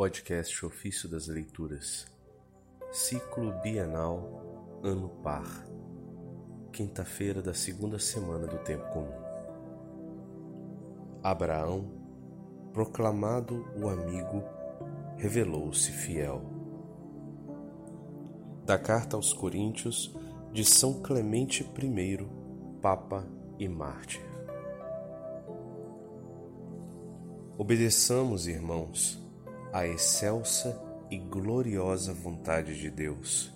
[0.00, 2.06] Podcast Ofício das Leituras,
[2.90, 5.66] Ciclo Bienal, Ano Par,
[6.72, 9.12] quinta-feira da segunda semana do Tempo Comum.
[11.22, 11.84] Abraão,
[12.72, 14.42] proclamado o amigo,
[15.18, 16.40] revelou-se fiel.
[18.64, 20.16] Da carta aos Coríntios
[20.50, 22.26] de São Clemente I,
[22.80, 23.28] Papa
[23.58, 24.24] e Mártir.
[27.58, 29.20] Obedeçamos, irmãos,
[29.72, 33.52] à excelsa e gloriosa vontade de Deus.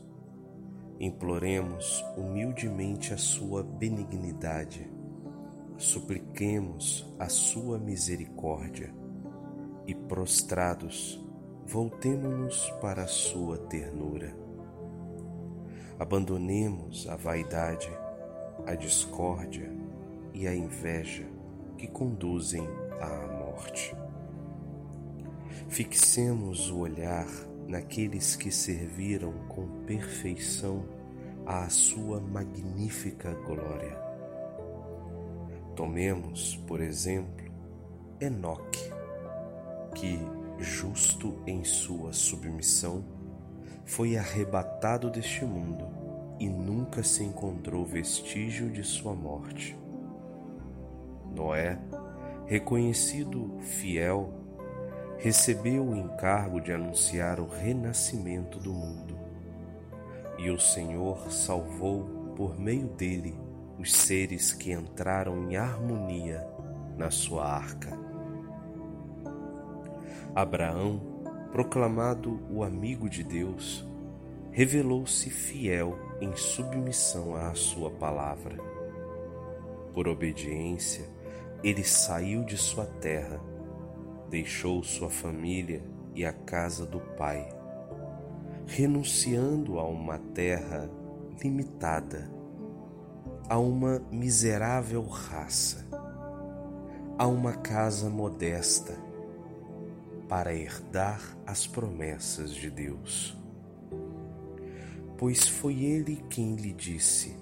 [1.00, 4.88] Imploremos humildemente a sua benignidade,
[5.76, 8.94] supliquemos a sua misericórdia
[9.86, 11.20] e, prostrados,
[11.66, 14.34] voltemo-nos para a sua ternura.
[15.98, 17.90] Abandonemos a vaidade,
[18.66, 19.70] a discórdia
[20.32, 21.26] e a inveja
[21.76, 22.66] que conduzem
[23.00, 24.03] à morte.
[25.74, 27.26] Fixemos o olhar
[27.66, 30.84] naqueles que serviram com perfeição
[31.44, 33.98] à sua magnífica glória.
[35.74, 37.52] Tomemos, por exemplo,
[38.20, 38.88] Enoque,
[39.96, 40.16] que,
[40.60, 43.04] justo em sua submissão,
[43.84, 45.88] foi arrebatado deste mundo
[46.38, 49.76] e nunca se encontrou vestígio de sua morte.
[51.34, 51.80] Noé
[52.46, 54.43] reconhecido fiel,
[55.24, 59.18] recebeu o encargo de anunciar o renascimento do mundo.
[60.36, 63.34] E o Senhor salvou por meio dele
[63.78, 66.46] os seres que entraram em harmonia
[66.98, 67.98] na sua arca.
[70.34, 71.00] Abraão,
[71.50, 73.82] proclamado o amigo de Deus,
[74.50, 78.58] revelou-se fiel em submissão à sua palavra.
[79.94, 81.08] Por obediência,
[81.62, 83.40] ele saiu de sua terra,
[84.28, 85.82] deixou sua família
[86.14, 87.48] e a casa do pai,
[88.66, 90.90] renunciando a uma terra
[91.42, 92.30] limitada,
[93.48, 95.86] a uma miserável raça,
[97.18, 98.94] a uma casa modesta,
[100.28, 103.36] para herdar as promessas de Deus.
[105.18, 107.36] Pois foi ele quem lhe disse: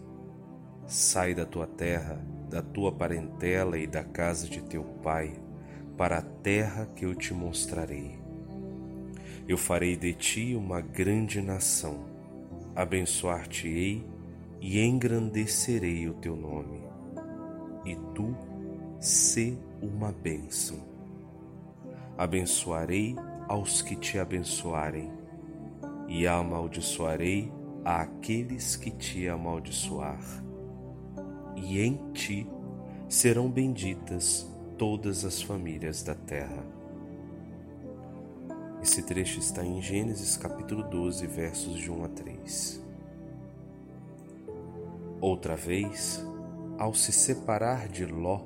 [0.87, 5.33] Sai da tua terra da tua parentela e da casa de teu pai,
[5.97, 8.19] para a terra que eu te mostrarei.
[9.49, 12.05] Eu farei de ti uma grande nação,
[12.75, 14.05] abençoar-te-ei
[14.61, 16.83] e engrandecerei o teu nome,
[17.85, 18.37] e tu
[19.01, 20.79] sê uma bênção.
[22.17, 23.17] Abençoarei
[23.49, 25.11] aos que te abençoarem,
[26.09, 27.53] e amaldiçoarei
[27.85, 30.43] àqueles que te amaldiçoar
[31.63, 32.47] e em ti
[33.09, 34.52] serão benditas
[34.83, 36.67] todas as famílias da terra.
[38.83, 42.85] Esse trecho está em Gênesis capítulo 12, versos de 1 a 3.
[45.21, 46.27] Outra vez,
[46.81, 48.41] ao se separar de Ló,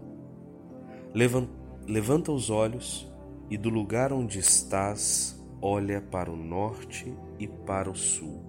[1.14, 3.10] levanta os olhos
[3.48, 8.42] e do lugar onde estás, olha para o norte e para o sul,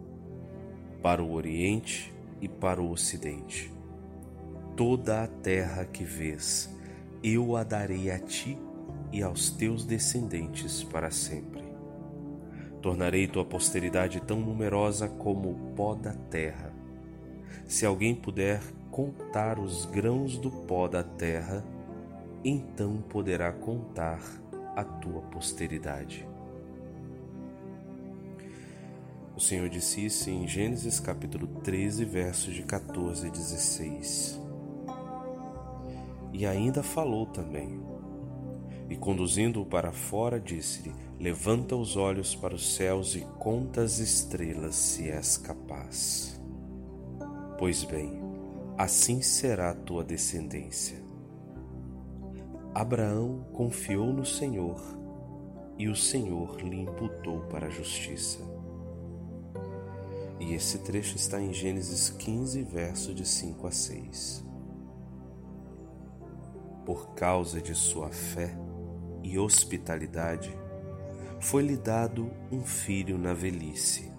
[1.01, 3.77] para o oriente e para o ocidente
[4.77, 6.69] toda a terra que vês,
[7.23, 8.57] eu a darei a ti
[9.11, 11.63] e aos teus descendentes para sempre.
[12.81, 16.73] Tornarei tua posteridade tão numerosa como o pó da terra.
[17.65, 18.61] Se alguém puder
[18.91, 21.63] contar os grãos do pó da terra,
[22.43, 24.21] então poderá contar
[24.75, 26.27] a tua posteridade.
[29.35, 34.46] O Senhor disse isso em Gênesis capítulo 13, versos de 14 a 16.
[36.37, 37.81] E ainda falou também.
[38.87, 44.75] E conduzindo-o para fora, disse-lhe: Levanta os olhos para os céus e conta as estrelas,
[44.75, 46.39] se és capaz.
[47.57, 48.21] Pois bem,
[48.77, 51.01] assim será a tua descendência.
[52.71, 54.79] Abraão confiou no Senhor,
[55.75, 58.37] e o Senhor lhe imputou para a justiça.
[60.39, 64.46] E esse trecho está em Gênesis 15, verso de 5 a 6
[66.87, 68.57] por causa de sua fé
[69.21, 70.57] e hospitalidade,
[71.37, 74.09] foi-lhe dado um filho na velhice,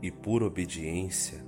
[0.00, 1.44] e por obediência,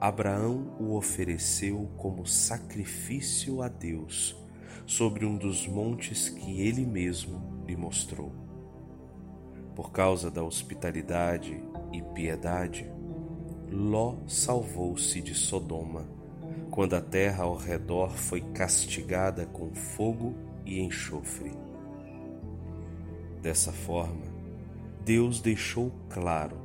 [0.00, 4.40] Abraão o ofereceu como sacrifício a Deus
[4.86, 8.30] sobre um dos montes que ele mesmo lhe mostrou.
[9.74, 11.60] Por causa da hospitalidade
[11.92, 12.88] e piedade,
[13.68, 16.06] Ló salvou-se de Sodoma
[16.74, 20.34] quando a terra ao redor foi castigada com fogo
[20.66, 21.52] e enxofre.
[23.40, 24.24] Dessa forma,
[25.04, 26.56] Deus deixou claro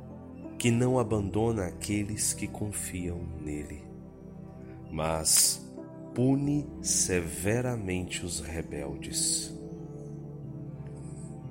[0.57, 3.83] que não abandona aqueles que confiam nele,
[4.91, 5.63] mas
[6.15, 9.55] pune severamente os rebeldes.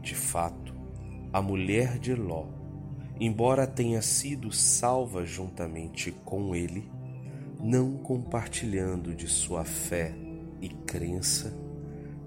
[0.03, 0.75] De fato,
[1.33, 2.47] a mulher de Ló,
[3.21, 6.98] embora tenha sido salva juntamente com ele,
[7.61, 10.15] não compartilhando de sua fé
[10.61, 11.53] e crença,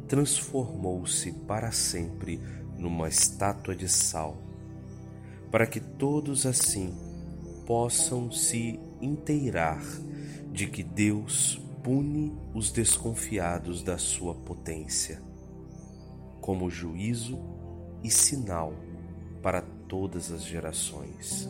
[0.07, 2.41] transformou-se para sempre
[2.77, 4.37] numa estátua de sal,
[5.49, 6.93] para que todos assim
[7.65, 9.81] possam se inteirar
[10.51, 15.21] de que Deus pune os desconfiados da sua potência,
[16.41, 17.39] como juízo
[18.03, 18.73] e sinal
[19.41, 21.49] para todas as gerações.